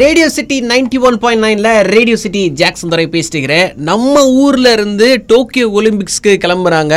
Radio 0.00 0.26
city 0.34 0.56
ninety 0.70 0.98
one 1.08 1.16
point 1.22 1.42
நைனில் 1.44 1.68
radio 1.94 2.16
city 2.22 2.40
Jackson 2.60 2.90
Durai 2.92 3.04
பேசிட்டுக்கிறேன் 3.12 3.68
நம்ம 3.88 4.24
ஊரில் 4.42 4.68
இருந்து 4.74 5.06
டோக்கியோ 5.30 5.66
ஒலிம்பிக்ஸ்க்கு 5.78 6.32
கிளம்புறாங்க. 6.42 6.94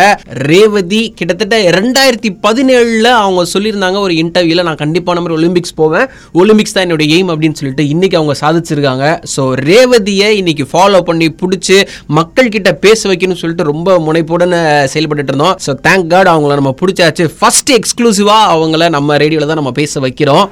ரேவதி 0.49 0.99
கிட்டத்தட்ட 1.19 1.57
ரெண்டாயிரத்தி 1.77 2.31
பதினேழில் 2.45 3.09
அவங்க 3.21 3.45
சொல்லியிருந்தாங்க 3.53 3.99
ஒரு 4.07 4.15
இன்டர்வியூவில் 4.23 4.67
நான் 4.69 4.81
கண்டிப்பான 4.83 5.21
மாதிரி 5.23 5.37
ஒலிம்பிக்ஸ் 5.39 5.75
போவேன். 5.81 6.05
ஒலிம்பிக்ஸ் 6.41 6.75
தான் 6.75 6.85
என்னோட 6.87 7.07
எய்ம் 7.15 7.31
அப்படின்னு 7.33 7.59
சொல்லிட்டு 7.61 7.85
இன்றைக்கி 7.93 8.17
அவங்க 8.19 8.35
சாதிச்சிருக்காங்க. 8.43 9.05
ஸோ 9.35 9.45
ரேவதியை 9.71 10.29
இன்னைக்கு 10.41 10.67
ஃபாலோ 10.73 11.01
பண்ணி 11.09 11.29
பிடிச்சி 11.41 11.79
மக்கள் 12.19 12.53
கிட்ட 12.57 12.73
பேச 12.85 13.09
வைக்கணும்னு 13.13 13.43
சொல்லிட்டு 13.43 13.71
ரொம்ப 13.71 13.97
முனைப்புடன் 14.09 14.57
செயல்பட்டு 14.95 15.31
இருந்தோம். 15.33 15.57
ஸோ 15.67 15.73
தேங்க் 15.87 16.11
காட் 16.15 16.33
அவங்கள 16.35 16.61
நம்ம 16.61 16.75
பிடிச்சாச்சு. 16.83 17.27
ஃபஸ்ட் 17.39 17.73
எக்ஸ்க்ளூசிவாக 17.79 18.53
அவங்கள 18.57 18.89
நம்ம 18.99 19.17
ரேடியோவில் 19.25 19.51
தான் 19.53 19.61
நம்ம 19.63 19.75
பேச 19.81 19.99
வைக்கிறோம். 20.07 20.45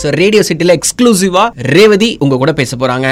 ஸோ 0.00 0.08
ரேடியோ 0.20 0.42
சிட்டியில் 0.48 0.74
எக்ஸ்க்ளூசிவாக 0.76 1.64
ரேவதி 1.76 2.08
உங்க 2.24 2.34
கூட 2.42 2.52
பேச 2.60 2.76
போறாங்க. 2.82 3.08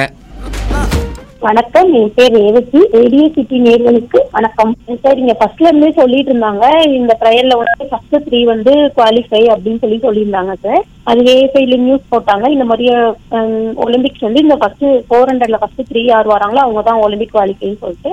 வணக்கம். 1.47 1.91
என் 1.98 2.12
பேர் 2.16 2.33
ரேவதி. 2.38 2.80
ரேடியோ 2.97 3.27
சிட்டி 3.34 3.57
நேர்களுக்கு 3.66 4.19
வணக்கம். 4.37 4.73
சார் 5.02 5.21
இங்க 5.23 5.35
ஃபர்ஸ்ட்ல 5.41 5.69
இருந்தே 5.71 5.91
சொல்லிட்டு 5.98 6.30
இருந்தாங்க. 6.33 6.65
இந்த 6.98 7.12
ட்ரையல்ல 7.23 7.57
வந்து 7.61 7.87
ஃபர்ஸ்ட் 7.91 8.16
த்ரீ 8.27 8.41
வந்து 8.52 8.73
குவாலிஃபை 8.97 9.43
அப்படின்னு 9.55 9.83
சொல்லி 9.85 9.98
சொல்லியிருந்தாங்க 10.07 10.55
சார் 10.65 10.83
அது 11.11 11.23
ஏஎஃப்ஐல 11.35 11.79
நியூஸ் 11.87 12.11
போட்டாங்க. 12.15 12.48
இந்த 12.57 12.66
மாதிரி 12.71 12.88
ஒலிம்பிக்ஸ் 13.87 14.27
வந்து 14.29 14.45
இந்த 14.47 14.57
ஃபர்ஸ்ட் 14.62 14.87
ஃபோர் 15.10 15.30
ஹண்ட்ரட்ல 15.33 15.60
ஃபர்ஸ்ட் 15.62 15.88
த்ரீ 15.91 16.05
யார் 16.10 16.35
வராங்களோ 16.35 16.62
அவங்க 16.66 16.83
தான் 16.88 17.02
ஒலிம்பிக் 17.07 17.35
குவாலிஃபைன்னு 17.37 17.83
சொல்லிட்டு. 17.85 18.12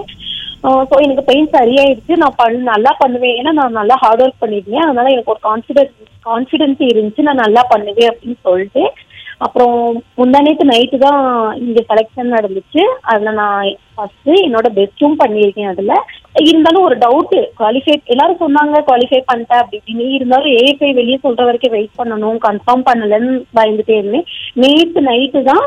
ஸோ 0.89 0.95
எனக்கு 1.05 1.23
பெயின் 1.31 1.53
சரியாயிடுச்சு. 1.57 2.13
நான் 2.21 2.37
பண் 2.41 2.59
நல்லா 2.73 2.93
பண்ணுவேன். 3.01 3.35
ஏன்னா 3.39 3.51
நான் 3.61 3.79
நல்லா 3.81 3.97
ஹார்ட் 4.03 4.23
ஒர்க் 4.25 4.43
பண்ணிருக்கேன் 4.43 4.85
அதனால 4.87 5.11
எனக்கு 5.15 5.33
ஒரு 5.35 5.43
கான்ஃபிடன்ஸ் 5.49 6.06
கான்ஃபிடென்ஸ் 6.27 6.81
இருந்துச்சு 6.91 7.27
நான் 7.29 7.43
நல்லா 7.45 7.63
பண்ணுவேன் 7.69 8.11
அப்படின்னு 8.11 8.37
சொல்லிட்டு. 8.41 8.83
அப்புறம் 9.45 9.75
முந்தானேத்து 10.19 10.65
நைட்டு 10.73 10.97
தான் 10.97 11.23
இங்க 11.65 11.79
செலெக்ஷன் 11.89 12.33
நடந்துச்சு. 12.37 12.83
அதுல 13.01 13.31
நான் 13.41 13.67
ஃபர்ஸ்ட் 13.97 14.31
என்னோட 14.45 14.69
பெஸ்ட்டும் 14.79 15.19
பண்ணியிருக்கேன் 15.23 15.71
அதுல. 15.73 15.93
இருந்தாலும் 16.47 16.85
ஒரு 16.87 16.95
டவுட் 17.03 17.35
குவாலிஃபை 17.59 17.93
எல்லாரும் 18.13 18.41
சொன்னாங்க 18.41 18.81
குவாலிஃபை 18.87 19.19
பண்ணிட்டேன் 19.29 19.61
அப்படி 19.61 20.07
இருந்தாலும் 20.17 20.51
ஏஎஃப்ஐ 20.57 20.89
வெளியே 20.99 21.17
சொல்ற 21.23 21.41
வரைக்கும் 21.47 21.73
வெயிட் 21.75 21.97
பண்ணணும் 21.99 22.37
கன்ஃபார்ம் 22.47 22.83
பண்ணலன்னு 22.89 23.31
பயந்துட்டே 23.57 23.95
இருந்தேன். 23.99 24.25
நேற்று 24.63 25.01
நைட்டு 25.07 25.39
தான் 25.49 25.63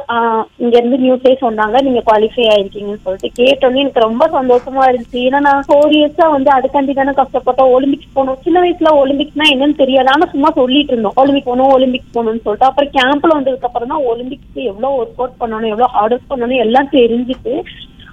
இங்க 0.64 0.74
இருந்து 0.80 0.98
நியூஸே 1.04 1.32
சொன்னாங்க 1.44 1.82
நீங்க 1.86 2.02
குவாலிஃபை 2.08 2.44
ஆயிருக்கீங்கன்னு 2.52 3.04
சொல்லிட்டு. 3.06 3.30
கேட்டோன்னே 3.40 3.82
எனக்கு 3.84 4.06
ரொம்ப 4.06 4.28
சந்தோஷமா 4.36 4.84
இருந்துச்சு. 4.90 5.20
ஏன்னா 5.28 5.40
நான் 5.48 5.66
ஃபோர் 5.68 5.96
இயர்ஸா 5.98 6.28
வந்து 6.36 6.52
அதுக்காண்டி 6.58 6.94
தானே 7.00 7.14
கஷ்டப்பட்டோம் 7.22 7.74
ஒலிம்பிக்ஸ் 7.78 8.14
போனோம். 8.18 8.40
சின்ன 8.46 8.60
வயசுல 8.66 8.92
ஒலிம்பிக்ஸ்னா 9.02 9.48
என்னன்னு 9.54 9.80
தெரியாது. 9.82 10.10
ஆனா 10.14 10.28
சும்மா 10.34 10.50
சொல்லிட்டு 10.60 10.94
இருந்தோம். 10.94 11.18
ஒலிம்பிக் 11.22 11.48
போகணும் 11.50 11.74
ஒலிம்பிக்ஸ் 11.76 12.14
போகணும்னு 12.16 12.44
சொல்லிட்டு. 12.46 12.70
அப்புறம் 12.70 12.94
கேம்ப்ல 12.98 13.36
வந்ததுக்கு 13.38 13.70
அப்புறம் 13.70 13.92
தான் 13.94 14.06
ஒலிம்பிக்ஸ் 14.12 14.58
எவ்வளவு 14.70 14.96
ஒர்க் 15.02 15.20
அவுட் 15.22 15.40
பண்ணணும் 15.42 15.72
எவ்வளவு 15.74 15.94
ஹார்ட் 15.96 16.16
ஒர்க் 16.16 16.32
பண்ணணும் 16.34 16.64
எல்லாம் 16.66 16.92
தெரிஞ்சுட்டு 16.98 17.54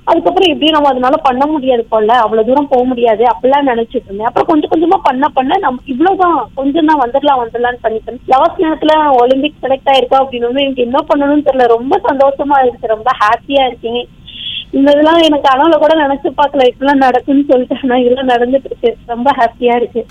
அதுக்கப்புறம் 0.09 0.49
எப்படியும் 0.51 0.75
நம்ம 0.75 0.89
அதனால 0.89 1.15
பண்ண 1.27 1.45
முடியாது 1.45 1.83
போல. 1.93 2.13
அவ்வளவு 2.25 2.47
தூரம் 2.47 2.67
போக 2.67 2.83
முடியாது. 2.83 3.23
அப்படிலாம் 3.31 3.69
நினைச்சிட்டு 3.71 4.07
இருந்தேன். 4.07 4.29
அப்புறம் 4.29 4.49
கொஞ்சம் 4.51 4.71
கொஞ்சமா 4.73 4.97
பண்ண 5.03 5.27
பண்ண 5.37 5.57
நம்ம 5.57 5.81
இவ்வளவுதான். 5.93 6.37
கொஞ்சம் 6.59 6.85
தான் 6.89 7.01
வந்துடலாம் 7.03 7.41
வந்துடலாம்னு 7.43 7.81
பண்ணி 7.81 7.99
லாஸ்ட் 8.33 8.61
நேரத்துல 8.63 8.93
ஒலிம்பிக் 9.21 9.59
செலக்ட் 9.63 9.91
ஆயிருக்கா 9.93 10.19
அப்படின்னு 10.19 10.63
எனக்கு 10.65 10.85
என்ன 10.87 11.01
பண்ணணும்னு 11.09 11.47
தெரியல. 11.47 11.67
ரொம்ப 11.75 11.99
சந்தோஷமா 12.09 12.59
இருக்கு 12.61 12.93
ரொம்ப 12.95 13.11
ஹாப்பியா 13.23 13.65
இருக்கீங்க. 13.69 14.01
இந்த 14.77 14.91
இதெல்லாம் 14.91 15.21
எனக்கு 15.27 15.49
கனவுல 15.49 15.77
கூட 15.83 15.93
நினைச்சு 16.03 16.29
பார்க்கல. 16.39 16.69
இப்பெல்லாம் 16.71 17.03
நடக்குன்னு 17.05 17.49
சொல்லிட்டு 17.51 17.77
ஆனா 17.83 17.97
இதெல்லாம் 17.97 18.31
நடந்துட்டு 18.33 18.69
இருக்கு. 18.71 18.91
ரொம்ப 19.05 19.31
ஹாப்பியா 19.39 19.75
இருக்கு. 19.75 20.03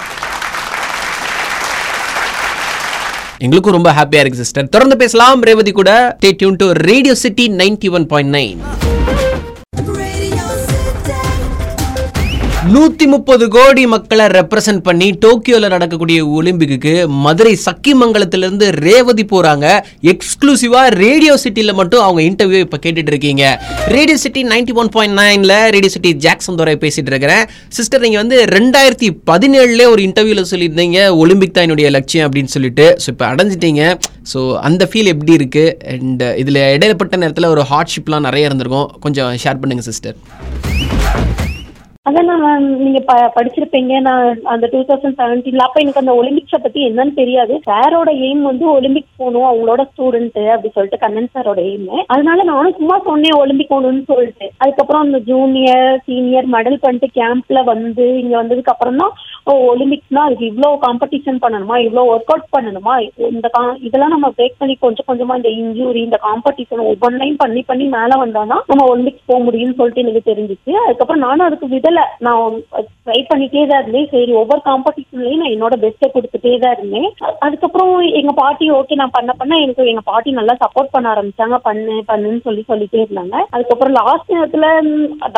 எங்களுக்கும் 3.38 3.76
ரொம்ப 3.78 3.90
ஹாப்பியா 3.92 4.20
இருக்கு 4.24 4.42
சிஸ்டர் 4.44 4.68
தொடர்ந்து 4.68 4.96
பேசலாம். 4.96 5.42
ரேவதி 5.42 5.72
கூட. 5.72 6.16
Radio 6.88 7.14
city 7.14 7.46
ninety 7.62 7.90
one 7.90 8.06
point 8.06 8.34
nine 8.34 8.60
நூத்தி 12.74 13.06
முப்பது 13.12 13.44
கோடி 13.54 13.82
மக்களை 13.92 14.24
ரெப்ரசன்ட் 14.36 14.82
பண்ணி 14.86 15.08
டோக்கியோல 15.24 15.68
நடக்கக்கூடிய 15.72 16.20
ஒலிம்பிக்கு 16.36 16.94
மதுரை 17.24 17.52
சக்கிமங்கலத்திலிருந்து 17.64 18.66
ரேவதி 18.86 19.24
போறாங்க. 19.32 19.66
எக்ஸ்க்ளூசிவா 20.12 20.80
ரேடியோ 21.02 21.34
சிட்டில 21.42 21.72
மட்டும் 21.80 22.02
அவங்க 22.06 22.20
இன்டர்வியூ 22.28 22.60
இப்ப 22.66 22.78
கேட்டுட்டு 22.84 23.12
இருக்கீங்க. 23.14 23.44
Radio 23.94 24.16
city 24.24 24.42
ninety 24.52 24.74
one 24.82 24.90
point 24.96 25.16
நைன்ல 25.20 25.56
ரேடியோ 25.74 25.92
சிட்டி 25.96 26.12
ஜாக்சன் 26.26 26.58
துறை 26.60 26.76
பேசிட்டு 26.84 27.12
இருக்கிறேன். 27.12 27.44
சிஸ்டர் 27.78 28.04
நீங்க 28.06 28.18
வந்து 28.22 28.38
ரெண்டாயிரத்தி 28.56 29.10
பதினேழுல 29.32 29.86
ஒரு 29.94 30.02
இன்டர்வியூல 30.08 30.44
சொல்லியிருந்தீங்க. 30.52 31.00
ஒலிம்பிக் 31.22 31.56
தான் 31.58 31.66
என்னுடைய 31.68 31.90
லட்சியம் 31.98 32.26
அப்படின்னு 32.28 32.54
சொல்லிட்டு. 32.56 32.88
ஸோ 33.04 33.08
இப்போ 33.14 33.26
அடைஞ்சிட்டீங்க. 33.32 33.84
ஸோ 34.32 34.40
அந்த 34.68 34.88
ஃபீல் 34.92 35.12
எப்படி 35.14 35.34
இருக்கு? 35.40 35.66
அண்ட் 35.96 36.24
இதுல 36.44 36.64
இடையப்பட்ட 36.78 37.22
நேரத்தில் 37.24 37.52
ஒரு 37.54 37.64
ஹார்ட்ஷிப்லாம் 37.72 38.26
நிறைய 38.30 38.50
இருந்திருக்கும். 38.50 38.90
கொஞ்சம் 39.06 39.32
ஷேர் 39.44 39.62
பண்ணுங்க 39.64 39.84
சிஸ்டர் 39.90 40.18
அதான் 42.06 42.24
நான் 42.24 42.76
நீங்க 42.76 43.00
ப 43.00 43.32
படிச்சிருப்பீங்க. 43.36 44.00
நான் 44.00 44.40
அந்த 44.42 44.68
டூ 44.70 44.78
தௌசண்ட் 44.78 45.18
செவன்டீன்ல 45.18 45.56
அப்ப 45.56 45.80
எனக்கு 45.80 46.00
அந்த 46.00 46.12
ஒலிம்பிக்ஸை 46.22 46.58
பத்தி 46.62 46.88
என்னன்னு 46.88 47.14
தெரியாது. 47.14 47.60
சாரோட 47.70 48.08
எய்ம் 48.08 48.42
வந்து 48.42 48.70
ஒலிம்பிக் 48.70 49.04
போகணும் 49.16 49.48
அவங்களோட 49.50 49.80
ஸ்டூடெண்ட் 49.80 50.46
அப்படி 50.46 50.68
சொல்லிட்டு 50.68 50.98
கண்ணன் 50.98 51.28
சாரோட 51.34 51.60
எய்ம் 51.62 52.02
அதனால 52.06 52.42
நானும் 52.42 52.72
சும்மா 52.72 53.00
சொன்னேன் 53.04 53.38
ஒலிம்பிக் 53.38 53.72
போகணும்னு 53.72 54.02
சொல்லிட்டு. 54.04 54.50
அதுக்கப்புறம் 54.56 55.02
அந்த 55.02 55.18
ஜூனியர் 55.18 56.00
சீனியர் 56.04 56.44
மெடல் 56.44 56.78
பண்ணிட்டு 56.80 57.08
கேம்ப்ல 57.14 57.64
வந்து 57.64 58.18
இங்க 58.18 58.44
வந்ததுக்கு 58.44 58.64
அப்புறம் 58.64 58.96
தான் 58.96 59.12
ஓ 59.44 59.74
ஒலிம்பிக்ஸ்னா 59.74 60.14
அதுக்கு 60.14 60.44
இவ்வளோ 60.44 60.78
காம்படிஷன் 60.86 61.38
பண்ணணுமா? 61.42 61.74
இவ்வளோ 61.86 62.02
ஒர்க் 62.04 62.32
அவுட் 62.34 62.52
பண்ணணுமா? 62.58 63.10
இந்த 63.32 63.50
கா- 63.58 63.76
இதெல்லாம் 63.80 64.10
நம்ம 64.10 64.32
பிரேக் 64.38 64.58
பண்ணி 64.58 64.76
கொஞ்சம் 64.80 65.06
கொஞ்சமா 65.08 65.36
இந்த 65.36 65.48
இன்ஜூரி 65.48 65.96
இந்த 65.96 66.18
காம்படிஷன் 66.22 66.82
ஒவ்வொன்றையும் 66.82 67.36
பண்ணி 67.36 67.62
பண்ணி 67.62 67.84
மேல 67.84 68.06
வந்தாதான் 68.06 68.60
நம்ம 68.66 68.96
ஒலிம்பிக்ஸ் 68.96 69.26
போக 69.26 69.44
முடியும்னு 69.44 69.74
சொல்லிட்டு 69.74 70.00
எனக்கு 70.00 70.30
தெரிஞ்சுச்சு. 70.30 70.70
அதுக்கப்புறம் 70.70 71.22
நானும் 71.22 71.46
அதுக்கு 71.46 71.68
விதல் 71.68 71.94
விடல 71.96 72.04
நான் 72.26 72.54
ட்ரை 73.06 73.18
பண்ணிட்டே 73.30 73.62
தான் 73.70 73.80
இருந்தேன். 73.82 74.08
சரி 74.12 74.32
ஒவ்வொரு 74.40 74.60
காம்படிஷன்லயும் 74.68 75.40
நான் 75.42 75.52
என்னோட 75.54 75.74
பெஸ்ட்டை 75.82 76.08
கொடுத்துட்டே 76.14 76.52
தான் 76.62 76.74
இருந்தேன். 76.76 77.08
அதுக்கப்புறம் 77.46 77.92
எங்க 78.20 78.32
பாட்டி 78.40 78.66
ஓகே 78.78 78.98
நான் 79.00 79.14
பண்ண 79.16 79.32
பண்ண 79.40 79.58
எனக்கு 79.64 79.90
எங்க 79.92 80.02
பாட்டி 80.10 80.30
நல்லா 80.38 80.54
சப்போர்ட் 80.62 80.92
பண்ண 80.94 81.06
ஆரம்பிச்சாங்க. 81.12 81.58
பண்ணு 81.68 81.94
பண்ணுன்னு 82.10 82.40
சொல்லி 82.46 82.62
சொல்லிட்டே 82.70 83.00
இருந்தாங்க. 83.04 83.36
அதுக்கப்புறம் 83.54 83.96
லாஸ்ட் 84.00 84.32
நேரத்துல 84.34 84.68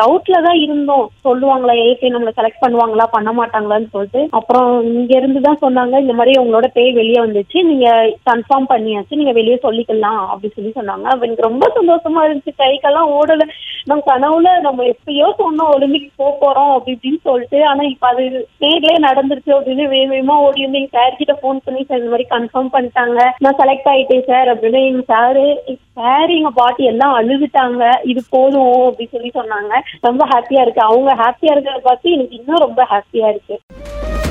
டவுட்ல 0.01 0.41
தான் 0.47 0.59
இருந்தோம். 0.65 1.05
சொல்லுவாங்களா 1.27 1.75
ஏகே 1.87 2.13
நம்மளை 2.15 2.33
செலக்ட் 2.39 2.63
பண்ணுவாங்களா 2.65 3.07
பண்ண 3.15 3.31
மாட்டாங்களான்னு 3.39 3.93
சொல்லிட்டு. 3.95 4.23
அப்புறம் 4.39 4.71
இங்க 4.93 5.13
இருந்து 5.21 5.41
தான் 5.47 5.61
சொன்னாங்க 5.65 5.95
இந்த 6.05 6.15
மாதிரி 6.19 6.33
உங்களோட 6.43 6.69
பேர் 6.77 6.99
வெளியே 7.01 7.21
வந்துச்சு. 7.25 7.57
நீங்க 7.71 7.87
கன்ஃபார்ம் 8.31 8.71
பண்ணியாச்சு. 8.73 9.19
நீங்க 9.21 9.35
வெளியே 9.39 9.59
சொல்லிக்கலாம் 9.67 10.21
அப்படி 10.31 10.51
சொல்லி 10.57 10.73
சொன்னாங்க. 10.79 11.07
எனக்கு 11.27 11.49
ரொம்ப 11.49 11.65
சந்தோஷமா 11.79 12.23
இருந்துச்சு. 12.27 12.53
கைக்கெல்லாம் 12.63 13.11
ஓடல. 13.19 13.45
நம்ம 13.89 14.01
கனவுல 14.11 14.49
நம்ம 14.65 14.83
எப்பயோ 14.93 15.27
சொன்னோம் 15.41 15.73
ஒலிம்பிக் 15.75 16.07
போக 16.21 16.33
போறோம் 16.49 16.73
அப்படி 16.75 16.95
இப்படின்னு 16.95 17.19
சொல்லிட்டு 17.29 17.59
ஆனா 17.71 17.83
இப்ப 17.93 18.07
அது 18.11 18.23
நேர்லயே 18.65 18.97
நடந்துருச்சு 19.07 19.51
அப்படின்னு 19.57 19.85
வேக 19.95 20.05
வேகமா 20.13 20.37
ஓடி 20.45 20.65
வந்து 20.65 20.79
எங்க 20.81 20.93
சார் 20.97 21.19
கிட்ட 21.19 21.33
போன் 21.43 21.65
பண்ணி 21.65 21.81
சார் 21.87 22.01
இந்த 22.01 22.13
மாதிரி 22.13 22.27
கன்ஃபார்ம் 22.35 22.73
பண்ணிட்டாங்க. 22.75 23.19
நான் 23.45 23.59
செலக்ட் 23.61 23.89
ஆயிட்டேன் 23.93 24.27
சார் 24.31 24.49
அப்படின்னு 24.53 24.81
எங்க 24.91 25.03
சாரு 25.13 25.45
சார் 25.99 26.35
எங்க 26.37 26.51
பாட்டி 26.59 26.83
எல்லாம் 26.91 27.15
அழுதுட்டாங்க. 27.19 27.83
இது 28.11 28.21
போதும் 28.35 28.73
அப்படின்னு 28.87 29.15
சொல்லி 29.15 29.31
சொன்னாங்க. 29.39 29.73
ரொம்ப 30.07 30.25
ஹாப்பியா 30.33 30.63
இருக்கு. 30.65 30.81
அவங்க 30.89 31.13
ஹாப்பியா 31.23 31.53
இருக்கிறத 31.55 31.81
பார்த்து 31.89 32.13
எனக்கு 32.17 32.37
இன்னும் 32.41 32.63
ரொம்ப 32.65 32.87
ஹாப்பியா 32.93 33.27
இருக்கு. 33.33 33.57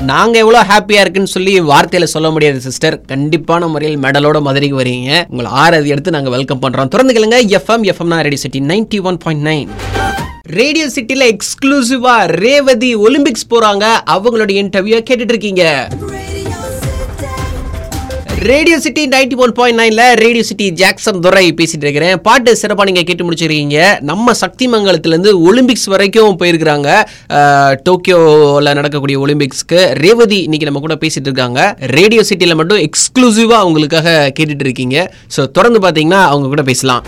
நாங்க 0.09 0.35
எவ்வளவு 0.41 0.69
ஹாப்பியா 0.71 0.99
இருக்குன்னு 1.03 1.33
சொல்லி 1.33 1.53
வார்த்தையில 1.69 2.07
சொல்ல 2.13 2.27
முடியாது 2.35 2.59
சிஸ்டர் 2.65 2.95
கண்டிப்பான 3.11 3.67
முறையில் 3.73 4.01
மெடலோட 4.05 4.39
மதுரைக்கு 4.45 4.81
வரீங்க 4.81 5.11
உங்களை 5.31 5.51
ஆறு 5.63 5.81
எடுத்து 5.93 6.15
நாங்க 6.15 6.29
வெல்கம் 6.35 6.61
பண்றோம். 6.63 6.91
தொடர்ந்து 6.93 7.15
கேளுங்க. 7.15 7.39
FM 7.59 7.87
எஃப்எம்னா 7.91 8.19
radio 8.27 8.43
city 8.45 8.61
ninety 8.71 8.99
one 9.09 9.19
point 9.25 9.45
nine 9.49 9.69
radio 10.57 10.85
சிட்டியில் 10.93 11.25
எக்ஸ்க்ளூசிவாக 11.31 12.21
ரேவதி 12.43 12.87
ஒலிம்பிக்ஸ் 13.05 13.49
போகிறாங்க 13.51 13.85
அவங்களோட 14.13 14.51
இன்டர்வியூ 14.61 14.99
கேட்டுட்டு 15.09 15.33
இருக்கீங்க 15.33 15.63
radio 18.49 18.77
city 18.83 19.03
ninety 19.13 19.35
one 19.43 19.53
point 19.57 19.79
நைனில் 19.79 20.03
ரேடியோ 20.21 20.43
சிட்டி 20.49 20.67
ஜாக்சன் 20.81 21.19
துரை 21.25 21.43
பேசிகிட்டு 21.59 21.85
இருக்கிறேன். 21.87 22.15
பாட்டு 22.27 22.51
சிறப்பாக 22.61 22.87
நீங்கள் 22.89 23.07
கேட்டு 23.09 23.25
முடிச்சிருக்கீங்க. 23.27 23.79
நம்ம 24.09 24.33
சக்தி 24.41 24.67
மங்கலத்துலேருந்து 24.73 25.33
ஒலிம்பிக்ஸ் 25.49 25.87
வரைக்கும் 25.93 26.37
போயிருக்கிறாங்க. 26.41 26.89
டோக்கியோவில் 27.87 28.75
நடக்கக்கூடிய 28.79 29.19
ஒலிம்பிக்ஸ்க்கு 29.25 29.81
ரேவதி 30.03 30.39
இன்னைக்கு 30.47 30.69
நம்ம 30.69 30.83
கூட 30.85 30.97
பேசிகிட்டு 31.03 31.31
இருக்காங்க. 31.31 31.61
ரேடியோ 31.97 32.23
சிட்டியில் 32.31 32.59
மட்டும் 32.61 32.83
எக்ஸ்க்ளூசிவாக 32.87 33.61
அவங்களுக்காக 33.65 34.15
கேட்டுட்டு 34.39 34.67
இருக்கீங்க 34.69 34.97
ஸோ 35.37 35.51
தொடர்ந்து 35.59 35.81
பார்த்தீங்கன்னா 35.87 36.23
அவங்க 36.31 36.49
கூட 36.55 36.65
பேசலாம். 36.71 37.03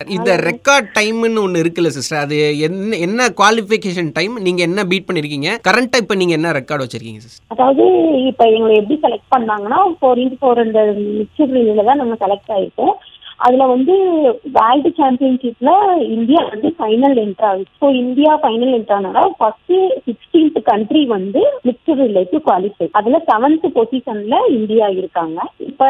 இந்த 0.00 0.32
ரெக்கார்ட் 0.42 0.88
டைம்னு 0.96 1.40
ஒன்று 1.42 1.60
இருக்குல்ல 1.62 1.90
சிஸ்டர் 1.94 2.20
அது 2.20 2.36
என்ன 2.66 2.98
என்ன 3.06 3.24
குவாலிஃபிகேஷன் 3.38 4.10
டைம் 4.18 4.34
நீங்க 4.44 4.60
என்ன 4.66 4.84
பீட் 4.84 5.06
பண்ணிருக்கீங்க? 5.08 5.48
கரண்டா 5.66 5.98
இப்போ 6.02 6.14
நீங்க 6.20 6.34
என்ன 6.36 6.52
ரெக்கார்ட் 6.58 6.84
வச்சிருக்கீங்க 6.84 7.22
சிஸ்டர் 7.24 7.50
அதாவது 7.54 7.84
இப்ப 8.30 8.44
எங்களை 8.50 8.74
எப்படி 8.76 8.96
செலக்ட் 9.04 9.32
பண்ணாங்கன்னா 9.34 9.78
ஃபோர் 9.96 10.20
இன்ட்டு 10.22 10.38
ஃபோர் 10.42 10.60
இந்த 10.66 10.82
மிக்சர் 11.18 11.50
ரிலேல 11.56 11.86
தான் 11.88 12.00
நாங்க 12.02 12.18
செலக்ட் 12.22 12.52
ஆயிருக்கோம். 12.56 12.94
அதுல 13.40 13.64
வந்து 13.66 13.94
வேர்ல்டு 14.56 14.90
சாம்பியன்ஷிப்ல 14.96 15.72
இந்தியா 16.14 16.40
வந்து 16.48 16.68
ஃபைனல் 16.78 17.18
என்ட்ரு 17.22 17.46
ஆகுது. 17.48 17.68
ஸோ 17.80 17.86
இந்தியா 18.00 18.32
ஃபைனல் 18.42 18.72
என்ட்ரு 18.76 18.96
ஆனதா 18.96 19.22
ஃபர்ஸ்ட் 19.38 19.74
சிக்ஸ்டீன்த் 20.06 20.58
கண்ட்ரி 20.62 21.02
வந்து 21.12 21.42
மிக்சர் 21.68 22.00
ரிலேக்கு 22.02 22.38
குவாலிஃபை 22.46 22.88
அதுல 23.00 23.18
செவன்த் 23.28 23.66
பொசிஷன்ல 23.76 24.40
இந்தியா 24.56 24.88
இருக்காங்க. 24.98 25.38
இப்ப 25.68 25.84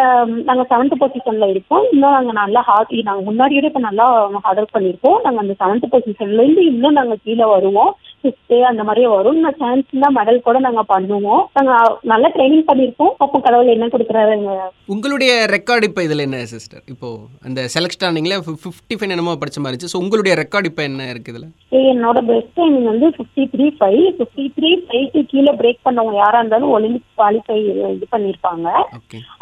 நாங்க 0.48 0.64
செவன்த் 0.72 1.00
பொசிஷன்ல 1.02 1.48
இருக்கோம். 1.50 1.86
இன்னும் 1.92 2.16
நாங்க 2.16 2.34
நல்லா 2.42 2.62
ஹார்ட் 2.68 2.94
நாங்க 3.08 3.24
முன்னாடியோட 3.30 3.70
இப்ப 3.70 3.82
நல்லா 3.88 4.06
ஹார்ட் 4.44 4.60
ஒர்க் 4.60 4.76
பண்ணிருக்கோம். 4.76 5.18
நாங்க 5.26 5.40
அந்த 5.40 5.56
செவன்த் 5.62 5.88
பொசிஷன்ல 5.94 6.42
இருந்து 6.42 6.64
இன்னும் 6.72 6.98
நாங்க 7.00 7.16
கீழே 7.24 7.48
வருவோம். 7.54 7.92
ஃபிஃப்த்து 8.20 8.56
அந்த 8.70 8.82
மாதிரி 8.88 9.04
வரும். 9.14 9.40
நான் 9.44 9.58
சான்ஸ் 9.62 9.94
தான் 10.04 10.16
மெடல் 10.18 10.44
கூட 10.46 10.58
நாங்க 10.66 10.82
பண்ணுவோம். 10.92 11.42
நாங்க 11.56 11.72
நல்லா 12.12 12.30
ட்ரைனிங் 12.36 12.66
பண்ணிருக்கோம். 12.70 13.12
அப்போ 13.24 13.40
கடவுள் 13.46 13.74
என்ன 13.76 13.88
கொடுக்குறாருங்க 13.94 14.56
உங்களுடைய 14.94 15.32
ரெக்கார்டு 15.54 15.88
இப்போ 15.90 16.02
இதில் 16.08 16.26
என்ன 16.26 16.38
சிஸ்டர் 16.52 16.84
இப்போ 16.92 17.08
அந்த 17.46 17.60
செலக்ட் 17.74 18.06
ஆனீங்களே 18.08 18.38
ஃபிஃப்டி 18.64 18.94
ஃபைவ் 18.98 19.14
என்னமோ 19.16 19.36
படிச்ச 19.42 19.58
மாதிரி 19.60 19.72
இருந்துச்சு. 19.72 19.92
ஸோ 19.94 20.00
உங்களுடைய 20.04 20.34
ரெக்கார்டு 20.42 20.70
இப்போ 20.72 20.84
என்ன 20.90 21.08
இருக்குது 21.12 21.34
இதில்? 21.34 21.48
என்னோட 21.92 22.18
பெஸ்ட் 22.30 22.54
டைமிங் 22.58 22.88
வந்து 22.92 23.08
fifty 23.16 23.44
three 23.54 23.66
five 23.80 24.02
fifty 24.18 24.46
three 24.56 24.70
ஃபைவ்க்கு 24.86 25.22
கீழே 25.32 25.52
பிரேக் 25.60 25.84
பண்ணவங்க 25.86 26.18
யாரா 26.22 26.40
இருந்தாலும் 26.42 26.74
ஒலிம்பிக் 26.76 27.06
குவாலிஃபை 27.18 27.58
இது 27.94 28.06
பண்ணிருப்பாங்க. 28.14 28.66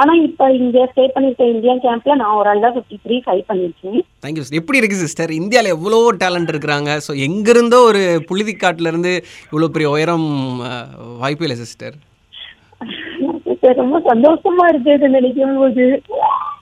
ஆனா 0.01 0.13
இப்ப 0.29 0.51
இங்க 0.61 0.87
ஸ்டே 0.93 1.07
பண்ணிருக்க 1.15 1.53
இந்தியன் 1.55 1.83
கேம்ப்ல 1.87 2.17
நான் 2.23 2.37
ஒரு 2.41 2.51
ஆள் 2.53 2.65
தான் 2.67 2.77
ஃபிஃப்டி 2.77 2.99
த்ரீ 3.05 3.19
ஃபைவ் 3.27 3.43
பண்ணிருக்கேன் 3.51 4.01
தேங்க்யூ 4.25 4.45
எப்படி 4.61 4.81
இருக்குது 4.81 5.05
சிஸ்டர் 5.07 5.33
இந்தியாவில் 5.41 5.75
எவ்வளோ 5.77 5.99
டேலண்ட் 6.23 6.53
இருக்கிறாங்க. 6.53 6.91
ஸோ 7.07 7.13
எங்கேருந்தோ 7.27 7.81
ஒரு 7.91 8.03
புழுதிக்காட்டிலேருந்து 8.69 9.13
இவ்வளோ 9.47 9.69
பெரிய 9.69 9.89
உயரம் 9.91 10.29
வாய்ப்பே 11.19 11.47
இல்லை 11.47 11.59
சிஸ்டர் 11.63 11.97
ரொம்ப 13.79 13.99
சந்தோஷமா 14.09 14.65
இருக்கு 14.69 14.91
இதை 14.93 15.09
நினைக்கும் 15.09 15.57
போது. 15.59 15.85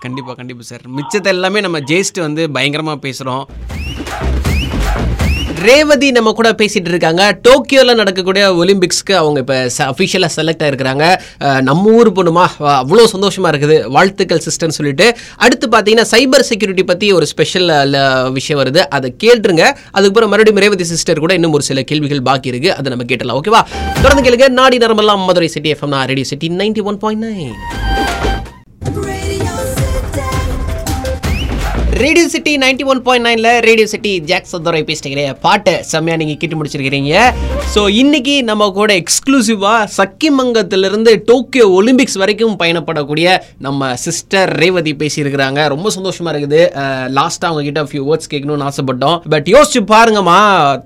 கண்டிப்பாக 0.01 0.37
கண்டிப்பாக 0.37 0.67
சார் 0.69 0.85
மிச்சத்தை 0.97 1.31
எல்லாமே 1.35 1.61
நம்ம 1.61 1.79
ஜெயிஸ்ட் 1.91 2.19
வந்து 2.21 2.43
பயங்கரமாக 2.51 2.99
பேசுகிறோம் 3.07 3.45
ரேவதி 5.63 6.09
நம்ம 6.17 6.31
கூட 6.39 6.49
பேசிட்டு 6.61 6.91
இருக்காங்க. 6.93 7.23
டோக்கியோவில் 7.47 7.99
நடக்கக்கூடிய 8.01 8.45
ஒலிம்பிக்ஸ்க்கு 8.63 9.15
அவங்க 9.21 9.39
இப்போ 9.43 9.57
அஃபிஷியலாக 9.91 10.31
செலக்ட் 10.37 10.65
ஆயிருக்கிறாங்க. 10.67 11.05
நம்ம 11.69 11.93
ஊர் 11.99 12.11
பொண்ணுமா 12.17 12.45
அவ்வளோ 12.81 13.05
சந்தோஷமா 13.15 13.51
இருக்குது. 13.53 13.77
வாழ்த்துக்கள் 13.97 14.43
சிஸ்டர்னு 14.47 14.77
சொல்லிட்டு. 14.79 15.07
அடுத்து 15.47 15.69
பார்த்தீங்கன்னா 15.75 16.07
சைபர் 16.15 16.47
செக்யூரிட்டி 16.51 16.85
பற்றி 16.91 17.09
ஒரு 17.19 17.29
ஸ்பெஷல் 17.33 17.71
விஷயம் 18.39 18.61
வருது. 18.63 18.83
அதை 18.99 19.11
கேட்டுருங்க. 19.25 19.65
அதுக்கப்புறம் 19.97 20.33
மறுபடியும் 20.35 20.63
ரேவதி 20.67 20.89
சிஸ்டர் 20.93 21.25
கூட 21.27 21.35
இன்னும் 21.41 21.57
ஒரு 21.59 21.67
சில 21.71 21.83
கேள்விகள் 21.93 22.27
பாக்கி 22.31 22.53
இருக்கு. 22.55 22.73
அதை 22.79 22.91
நம்ம 22.95 23.09
கேட்டலாம் 23.15 23.39
ஓகேவா 23.41 23.63
தொடர்ந்து 24.03 24.27
கேளுங்க. 24.29 24.49
நாடி 24.61 24.79
நரம்பெல்லாம் 24.85 25.25
Madurai 25.31 25.51
city 25.57 25.73
FM 25.77 25.99
radio 26.13 26.29
city 26.33 26.51
ninety 26.63 26.85
one 26.91 27.01
point 27.07 27.25
nine 27.29 27.57
radio 32.03 32.27
city 32.33 32.53
ninety 32.63 32.85
one 32.93 33.01
point 33.07 33.25
நைனில் 33.27 33.49
ரேடியோ 33.67 33.87
சிட்டி 33.91 34.13
ஜாக் 34.29 34.49
சந்தோரை 34.53 34.79
பேசிட்டுக்கிறேன் 34.87 35.37
பாட்டை 35.45 35.75
செம்மையாக 35.91 36.19
நீங்கள் 36.21 36.39
கேட்டு 36.41 36.57
முடிச்சிருக்கிறீங்க. 36.59 37.13
ஸோ 37.75 37.81
இன்னைக்கு 38.01 38.35
நம்ம 38.49 38.69
கூட 38.79 38.91
எக்ஸ்க்ளூசிவாக 39.01 39.89
சக்கிமங்கத்திலிருந்து 39.97 41.13
டோக்கியோ 41.29 41.67
ஒலிம்பிக்ஸ் 41.79 42.19
வரைக்கும் 42.23 42.57
பயணப்படக்கூடிய 42.63 43.37
நம்ம 43.67 43.91
சிஸ்டர் 44.05 44.53
ரேவதி 44.63 44.95
பேசியிருக்கிறாங்க. 45.03 45.61
ரொம்ப 45.75 45.93
சந்தோஷமாக 45.97 46.33
இருக்குது. 46.35 46.63
லாஸ்ட்டாக 47.19 47.51
அவங்க 47.51 47.65
கிட்ட 47.69 47.85
ஃபியூ 47.91 48.03
வேர்ட்ஸ் 48.09 48.31
கேட்கணும்னு 48.33 48.67
ஆசைப்பட்டோம். 48.71 49.17
பட் 49.35 49.51
யோசிச்சு 49.55 49.83
பாருங்கம்மா. 49.93 50.41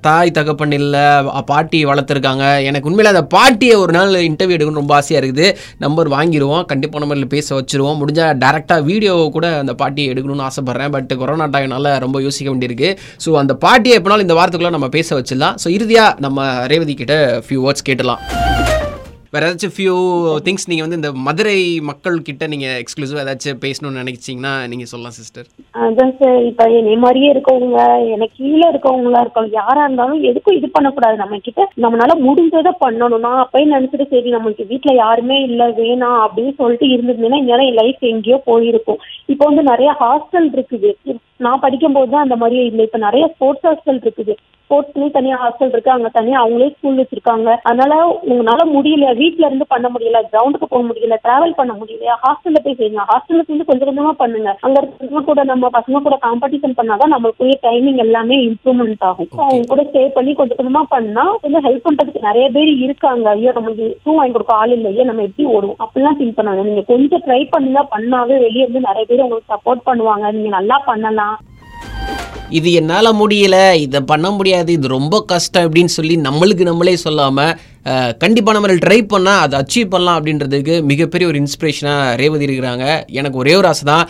தாய் 0.08 0.34
தகப்பன் 0.40 0.76
இல்லை 0.81 1.06
பாட்டி 1.52 1.81
வளர்த்துருக்காங்க. 1.93 2.44
எனக்கு 2.69 2.90
உண்மையில் 2.93 3.12
அந்த 3.14 3.25
பாட்டியை 3.37 3.78
ஒரு 3.84 3.94
நாள் 3.99 4.14
இன்டர்வியூ 4.31 4.58
எடுக்கணும்னு 4.58 4.82
ரொம்ப 4.84 4.96
ஆசையாக 5.00 5.22
இருக்குது. 5.22 5.49
நம்பர் 5.87 6.12
வாங்கிடுவோம் 6.16 6.69
கண்டிப்பாக 6.75 7.05
நம்பரில் 7.06 7.32
பேச 7.38 7.49
வச்சுருவோம். 7.60 7.99
முடிஞ்சால் 8.02 8.37
டேரெக்டாக 8.44 8.88
வீடியோ 8.93 9.16
கூட 9.38 9.49
அந்த 9.64 9.75
பாட்டியை 9.82 10.08
எடுக்கணும்னு 10.14 10.49
ஆசைப்பட்றேன். 10.50 10.96
பட் 10.99 11.15
கொரோனா 11.23 11.49
டைம்னால 11.56 11.97
ரொம்ப 12.06 12.21
யோசிக்க 12.29 12.49
வேண்டியிருக்கு. 12.55 12.91
ஸோ 13.27 13.39
அந்த 13.45 13.56
பாட்டியை 13.67 13.99
எப்போனாலும் 14.00 14.27
இந்த 14.29 14.39
வாரத்துக்குள்ள 14.41 14.77
நம்ம 14.79 14.91
பேச 14.99 15.21
வச்சிடலாம். 15.21 15.56
ஸோ 15.65 15.71
இறுதியாக 15.79 16.17
நம்ம 16.27 16.49
ரேவதி 16.75 16.97
கிட்ட 17.03 17.17
ஃபியூ 17.47 17.62
வேர்ட்ஸ் 17.67 17.89
கேட்டலாம் 17.91 18.23
வேற 19.35 19.43
ஏதாச்சும் 19.47 19.75
ஃபியூ 19.77 19.95
திங்ஸ் 20.47 20.69
நீங்கள் 20.71 20.87
வந்து 20.87 20.99
இந்த 21.01 21.11
மதுரை 21.27 21.59
மக்கள் 21.89 22.17
கிட்ட 22.29 22.47
நீங்கள் 22.53 22.79
எக்ஸ்க்ளூசிவா 22.83 23.23
ஏதாச்சும் 23.25 23.63
பேசணும்னு 23.65 24.03
நினைச்சீங்கன்னா 24.03 24.53
நீங்கள் 24.73 24.91
சொல்லலாம் 24.93 25.17
சிஸ்டர் 25.19 25.49
அதான் 25.85 26.15
சார் 26.21 26.39
இப்ப 26.51 26.65
என்னை 26.79 26.95
மாதிரியே 27.05 27.29
இருக்கவங்க 27.33 27.81
எனக்கு 28.15 28.37
கீழே 28.41 28.67
இருக்கவங்களா 28.73 29.21
இருக்கணும். 29.25 29.55
யாரா 29.61 29.83
இருந்தாலும் 29.85 30.25
எதுக்கும் 30.31 30.59
இது 30.59 30.69
பண்ணக்கூடாது. 30.77 31.17
நம்ம 31.23 31.39
கிட்ட 31.47 31.69
நம்மளால 31.85 32.17
முடிஞ்சதை 32.29 32.73
பண்ணணும். 32.85 33.25
நான் 33.27 33.43
அப்பயும் 33.45 33.75
நினைச்சிட்டு 33.77 34.07
சரி 34.15 34.33
நம்மளுக்கு 34.37 34.71
வீட்டுல 34.73 34.95
யாருமே 35.05 35.39
இல்ல 35.49 35.69
வேணாம் 35.81 36.21
அப்படின்னு 36.25 36.55
சொல்லிட்டு 36.61 36.89
இருந்திருந்தேன்னா 36.95 37.41
இந்நேரம் 37.43 37.69
என் 37.71 37.81
லைஃப் 37.83 38.11
எங்கேயோ 38.13 38.39
போயிருக்கும். 38.51 39.03
இப்போ 39.35 39.45
வந்து 39.51 39.65
நிறைய 39.73 39.91
ஹாஸ்டல் 40.05 40.49
இருக்குது. 40.57 40.93
நான் 41.38 41.61
படிக்கும் 41.61 41.93
போது 41.93 42.11
தான் 42.11 42.26
அந்த 42.26 42.37
மாதிரியே 42.37 42.64
இல்லை. 42.64 42.85
இப்ப 42.85 42.99
நிறைய 42.99 43.26
ஸ்போர்ட்ஸ் 43.35 43.67
ஹாஸ்டல் 43.67 44.00
இருக்குது. 44.05 44.35
ஸ்போர்ட்ஸ்லயும் 44.70 45.11
தனியா 45.11 45.37
ஹாஸ்டல் 45.43 45.70
இருக்கு. 45.73 45.90
அங்க 45.90 46.08
தனியா 46.08 46.38
அவங்களே 46.40 46.67
ஸ்கூல் 46.70 46.99
வச்சிருக்காங்க. 46.99 47.50
அதனால 47.62 47.93
உங்களால 48.31 48.64
முடியல. 48.73 49.17
வீட்ல 49.17 49.46
இருந்து 49.46 49.67
பண்ண 49.69 49.87
முடியல. 49.88 50.19
கிரவுண்டுக்கு 50.32 50.67
போக 50.70 50.82
முடியல. 50.88 51.17
டிராவல் 51.25 51.55
பண்ண 51.61 51.73
முடியல. 51.73 52.17
ஹாஸ்டல்ல 52.25 52.61
போய் 52.64 52.76
செய்யுங்க. 52.81 53.05
ஹாஸ்டல்ல 53.11 53.44
சேர்ந்து 53.46 53.64
கொஞ்சம் 53.64 53.88
கொஞ்சமா 53.88 54.12
பண்ணுங்க. 54.23 54.50
அங்க 54.61 54.76
இருக்கிறவங்க 54.81 55.23
கூட 55.25 55.44
நம்ம 55.44 55.70
பசங்க 55.79 56.02
கூட 56.02 56.19
காம்படிஷன் 56.26 56.76
பண்ணாதான் 56.81 57.14
நம்மளுக்குரிய 57.14 57.56
டைமிங் 57.62 58.00
எல்லாமே 58.06 58.38
இம்ப்ரூவ்மெண்ட் 58.49 59.06
ஆகும். 59.11 59.31
அவங்க 59.37 59.64
கூட 59.69 59.82
ஸ்டே 59.82 60.02
பண்ணி 60.08 60.34
கொஞ்சம் 60.34 60.61
கொஞ்சமா 60.61 60.82
பண்ணா 60.88 61.25
கொஞ்சம் 61.43 61.64
ஹெல்ப் 61.69 61.87
பண்றதுக்கு 61.88 62.26
நிறைய 62.29 62.49
பேர் 62.49 62.73
இருக்காங்க. 62.87 63.29
ஐயோ 63.29 63.52
நமக்கு 63.52 63.87
ஷூ 64.05 64.14
வாங்கி 64.14 64.32
கொடுக்க 64.32 64.55
ஆள் 64.55 64.76
இல்லையே 64.79 65.05
நம்ம 65.05 65.23
எப்படி 65.23 65.49
ஓடுவோம்? 65.56 65.81
அப்படிலாம் 65.87 66.20
திங்க் 66.20 66.38
பண்ணாங்க 66.41 66.62
நீங்க 66.62 66.84
கொஞ்சம் 66.93 67.25
ட்ரை 67.26 67.43
பண்ணுங்க 67.50 67.87
பண்ணாவே 67.96 68.38
வெளியே 68.46 68.64
இருந்து 68.67 68.81
நிறைய 68.81 69.06
பேர் 69.06 69.26
உங்களுக்கு 69.26 69.52
சப்போர்ட் 69.56 69.87
பண்ணுவாங்க. 69.91 70.32
நீங்க 70.32 70.49
நல்லா 70.49 70.79
பண்ணலாம். 70.91 71.28
இது 72.56 72.69
என்னால் 72.81 73.09
முடியல 73.21 73.56
இதை 73.85 74.00
பண்ண 74.11 74.27
முடியாது 74.37 74.71
இது 74.77 74.87
ரொம்ப 74.97 75.17
கஷ்டம் 75.33 75.65
அப்படின்னு 75.67 75.93
சொல்லி 75.97 76.15
நம்மளுக்கு 76.27 76.65
நம்மளே 76.69 76.95
சொல்லாமல் 77.05 77.53
கண்டிப்பாக 78.23 78.55
நம்ம 78.56 78.79
ட்ரை 78.85 78.99
பண்ணால் 79.12 79.43
அதை 79.45 79.59
அச்சீவ் 79.62 79.93
பண்ணலாம் 79.93 80.19
அப்படின்றதுக்கு 80.19 80.75
மிகப்பெரிய 80.91 81.29
ஒரு 81.31 81.39
இன்ஸ்பிரேஷனாக 81.43 82.17
ரேவதி 82.21 82.47
இருக்கிறாங்க. 82.49 82.87
எனக்கு 83.19 83.41
ஒரே 83.43 83.55
ஒரு 83.61 83.69
ஆசை 83.73 83.85
தான் 83.93 84.05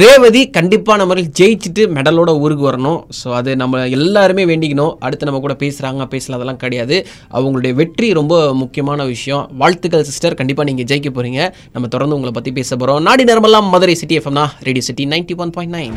ரேவதி 0.00 0.42
கண்டிப்பாக 0.56 0.98
நம்ம 1.00 1.24
ஜெயிச்சுட்டு 1.40 1.82
மெடலோட 1.96 2.30
ஊருக்கு 2.44 2.64
வரணும். 2.68 2.98
ஸோ 3.18 3.28
அது 3.40 3.50
நம்ம 3.62 3.84
எல்லாருமே 3.96 4.44
வேண்டிக்கணும். 4.50 4.92
அடுத்து 5.06 5.28
நம்ம 5.28 5.40
கூட 5.44 5.56
பேசுகிறாங்க 5.62 6.08
பேசலாம் 6.14 6.38
அதெல்லாம் 6.38 6.62
கிடையாது. 6.64 6.98
அவங்களுடைய 7.36 7.74
வெற்றி 7.82 8.08
ரொம்ப 8.20 8.34
முக்கியமான 8.62 9.06
விஷயம். 9.14 9.46
வாழ்த்துக்கள் 9.62 10.08
சிஸ்டர் 10.10 10.38
கண்டிப்பாக 10.42 10.68
நீங்கள் 10.70 10.90
ஜெயிக்க 10.92 11.12
போகிறீங்க 11.12 11.42
நம்ம 11.76 11.92
தொடர்ந்து 11.94 12.18
உங்களை 12.18 12.34
பற்றி 12.38 12.52
பேச 12.60 12.70
போகிறோம் 12.76 13.02
நாடி 13.08 13.26
நேரமெல்லாம் 13.30 13.72
Madurai 13.76 13.96
city 14.02 14.18
எஃப்எம்னா 14.22 14.46
radio 14.68 14.86
city 14.90 15.06
ninety 15.14 15.36
one 15.44 15.54
point 15.58 15.76
nine 15.78 15.96